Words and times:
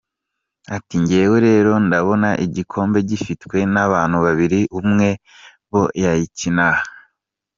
Ati 0.75 0.93
“Njyewe 1.01 1.37
rero 1.47 1.71
ndabona 1.85 2.29
igikombe 2.45 2.97
gifitwe 3.09 3.57
n’abantu 3.73 4.17
babiri, 4.25 4.59
umwe 4.79 5.09
muri 5.17 5.65
bo 5.69 5.83
yakijyana. 6.03 6.69